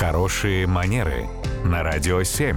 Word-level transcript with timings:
Хорошие 0.00 0.66
манеры 0.66 1.26
на 1.62 1.82
радио 1.82 2.22
7. 2.22 2.56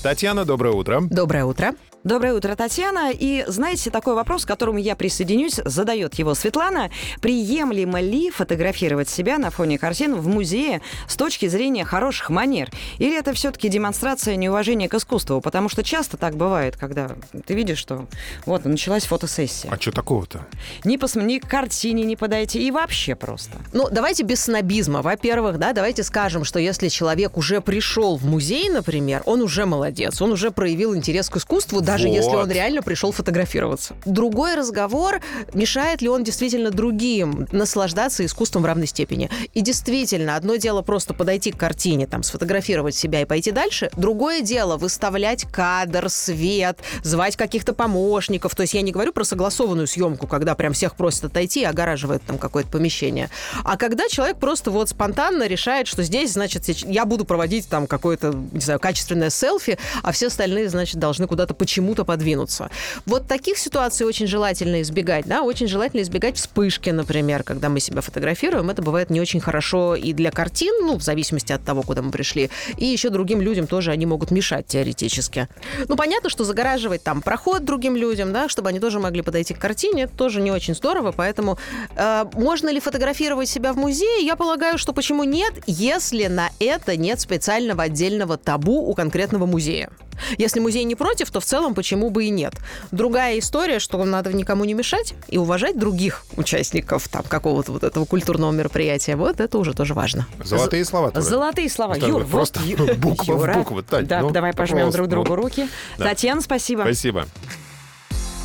Татьяна, 0.00 0.44
доброе 0.44 0.72
утро. 0.72 1.00
Доброе 1.10 1.44
утро. 1.44 1.72
Доброе 2.04 2.34
утро, 2.34 2.54
Татьяна. 2.54 3.10
И 3.12 3.44
знаете, 3.48 3.90
такой 3.90 4.14
вопрос, 4.14 4.44
к 4.44 4.48
которому 4.48 4.78
я 4.78 4.94
присоединюсь, 4.94 5.60
задает 5.64 6.14
его 6.14 6.34
Светлана. 6.34 6.90
Приемлемо 7.20 8.00
ли 8.00 8.30
фотографировать 8.30 9.08
себя 9.08 9.36
на 9.36 9.50
фоне 9.50 9.78
картин 9.78 10.14
в 10.14 10.28
музее 10.28 10.80
с 11.08 11.16
точки 11.16 11.48
зрения 11.48 11.84
хороших 11.84 12.30
манер? 12.30 12.70
Или 12.98 13.18
это 13.18 13.32
все-таки 13.32 13.68
демонстрация 13.68 14.36
неуважения 14.36 14.88
к 14.88 14.94
искусству? 14.94 15.40
Потому 15.40 15.68
что 15.68 15.82
часто 15.82 16.16
так 16.16 16.36
бывает, 16.36 16.76
когда 16.76 17.10
ты 17.46 17.54
видишь, 17.54 17.78
что 17.78 18.06
вот 18.46 18.64
началась 18.64 19.04
фотосессия. 19.04 19.68
А 19.68 19.80
что 19.80 19.90
такого-то? 19.90 20.46
Ни, 20.84 20.98
посм... 20.98 21.26
ни 21.26 21.38
к 21.38 21.48
картине 21.48 22.04
не 22.04 22.14
подойти, 22.14 22.64
и 22.64 22.70
вообще 22.70 23.16
просто. 23.16 23.58
Ну, 23.72 23.88
давайте 23.90 24.22
без 24.22 24.44
снобизма. 24.44 25.02
Во-первых, 25.02 25.58
да, 25.58 25.72
давайте 25.72 26.04
скажем, 26.04 26.44
что 26.44 26.60
если 26.60 26.88
человек 26.88 27.36
уже 27.36 27.60
пришел 27.60 28.16
в 28.16 28.24
музей, 28.24 28.70
например, 28.70 29.22
он 29.26 29.42
уже 29.42 29.66
молодец, 29.66 30.22
он 30.22 30.30
уже 30.30 30.52
проявил 30.52 30.94
интерес 30.94 31.28
к 31.28 31.38
искусству, 31.38 31.80
даже 31.88 32.08
Вот. 32.08 32.14
если 32.14 32.30
он 32.36 32.50
реально 32.50 32.82
пришел 32.82 33.12
фотографироваться. 33.12 33.96
Другой 34.04 34.54
разговор, 34.54 35.20
мешает 35.54 36.02
ли 36.02 36.08
он 36.08 36.22
действительно 36.22 36.70
другим 36.70 37.48
наслаждаться 37.50 38.24
искусством 38.24 38.62
в 38.62 38.66
равной 38.66 38.86
степени. 38.86 39.30
И 39.54 39.60
действительно, 39.60 40.36
одно 40.36 40.56
дело 40.56 40.82
просто 40.82 41.14
подойти 41.14 41.50
к 41.50 41.56
картине, 41.56 42.06
там, 42.06 42.22
сфотографировать 42.22 42.94
себя 42.94 43.22
и 43.22 43.24
пойти 43.24 43.50
дальше. 43.52 43.90
Другое 43.96 44.42
дело 44.42 44.76
выставлять 44.76 45.44
кадр, 45.44 46.10
свет, 46.10 46.78
звать 47.02 47.36
каких-то 47.36 47.72
помощников. 47.72 48.54
То 48.54 48.62
есть 48.62 48.74
я 48.74 48.82
не 48.82 48.92
говорю 48.92 49.12
про 49.12 49.24
согласованную 49.24 49.86
съемку, 49.86 50.26
когда 50.26 50.54
прям 50.54 50.72
всех 50.72 50.94
просят 50.94 51.24
отойти 51.24 51.60
и 51.60 51.64
огораживает 51.64 52.22
там 52.22 52.38
какое-то 52.38 52.70
помещение. 52.70 53.30
А 53.64 53.76
когда 53.76 54.08
человек 54.08 54.38
просто 54.38 54.70
вот 54.70 54.90
спонтанно 54.90 55.46
решает, 55.46 55.86
что 55.86 56.02
здесь, 56.02 56.32
значит, 56.32 56.68
я 56.68 57.06
буду 57.06 57.24
проводить 57.24 57.68
там 57.68 57.86
какое-то, 57.86 58.34
не 58.52 58.60
знаю, 58.60 58.78
качественное 58.78 59.30
селфи, 59.30 59.78
а 60.02 60.12
все 60.12 60.26
остальные, 60.26 60.68
значит, 60.68 60.96
должны 60.96 61.26
куда-то 61.26 61.54
почему-то 61.78 62.04
подвинуться. 62.04 62.70
Вот 63.06 63.28
таких 63.28 63.56
ситуаций 63.56 64.04
очень 64.04 64.26
желательно 64.26 64.82
избегать, 64.82 65.26
да, 65.26 65.42
очень 65.42 65.68
желательно 65.68 66.02
избегать 66.02 66.36
вспышки, 66.36 66.90
например, 66.90 67.44
когда 67.44 67.68
мы 67.68 67.78
себя 67.78 68.00
фотографируем. 68.00 68.68
Это 68.70 68.82
бывает 68.82 69.10
не 69.10 69.20
очень 69.20 69.40
хорошо 69.40 69.94
и 69.94 70.12
для 70.12 70.32
картин, 70.32 70.74
ну, 70.80 70.96
в 70.96 71.02
зависимости 71.02 71.52
от 71.52 71.64
того, 71.64 71.82
куда 71.82 72.02
мы 72.02 72.10
пришли, 72.10 72.50
и 72.76 72.84
еще 72.84 73.10
другим 73.10 73.40
людям 73.40 73.68
тоже 73.68 73.92
они 73.92 74.06
могут 74.06 74.32
мешать 74.32 74.66
теоретически. 74.66 75.46
Ну, 75.86 75.96
понятно, 75.96 76.30
что 76.30 76.44
загораживать 76.44 77.04
там 77.04 77.22
проход 77.22 77.64
другим 77.64 77.96
людям, 77.96 78.32
да, 78.32 78.48
чтобы 78.48 78.70
они 78.70 78.80
тоже 78.80 78.98
могли 78.98 79.22
подойти 79.22 79.54
к 79.54 79.58
картине, 79.58 80.04
это 80.04 80.16
тоже 80.16 80.40
не 80.40 80.50
очень 80.50 80.74
здорово, 80.74 81.12
поэтому 81.12 81.58
э, 81.96 82.24
можно 82.34 82.70
ли 82.70 82.80
фотографировать 82.80 83.48
себя 83.48 83.72
в 83.72 83.76
музее? 83.76 84.26
Я 84.26 84.34
полагаю, 84.34 84.78
что 84.78 84.92
почему 84.92 85.22
нет, 85.22 85.54
если 85.66 86.26
на 86.26 86.50
это 86.58 86.96
нет 86.96 87.20
специального 87.20 87.84
отдельного 87.84 88.36
табу 88.36 88.90
у 88.90 88.94
конкретного 88.94 89.46
музея. 89.46 89.90
Если 90.36 90.60
музей 90.60 90.84
не 90.84 90.94
против, 90.94 91.30
то 91.30 91.40
в 91.40 91.44
целом 91.44 91.74
почему 91.74 92.10
бы 92.10 92.24
и 92.24 92.30
нет. 92.30 92.54
Другая 92.90 93.38
история, 93.38 93.78
что 93.78 94.02
надо 94.04 94.32
никому 94.32 94.64
не 94.64 94.74
мешать 94.74 95.14
и 95.28 95.38
уважать 95.38 95.78
других 95.78 96.24
участников 96.36 97.08
там 97.08 97.22
какого-то 97.22 97.72
вот 97.72 97.84
этого 97.84 98.04
культурного 98.04 98.52
мероприятия. 98.52 99.16
Вот 99.16 99.40
это 99.40 99.58
уже 99.58 99.72
тоже 99.74 99.94
важно. 99.94 100.26
Золотые 100.42 100.84
слова. 100.84 101.10
твои. 101.10 101.22
Золотые 101.22 101.68
слова. 101.70 101.96
Это 101.96 102.06
Юр, 102.06 102.24
просто 102.26 102.60
вот, 102.60 102.68
Ю- 102.68 102.94
буква 102.96 103.34
в 103.34 103.40
Юра. 103.40 103.54
букву, 103.54 103.82
Тань, 103.82 104.06
Да, 104.06 104.20
ну, 104.20 104.30
давай 104.30 104.52
пожмем 104.52 104.90
друг 104.90 105.08
другу 105.08 105.30
ну. 105.30 105.36
руки. 105.36 105.68
Да. 105.98 106.04
Татьяна, 106.06 106.40
спасибо. 106.40 106.82
Спасибо. 106.82 107.26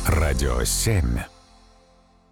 Радио 0.06 0.62
7. 0.64 1.33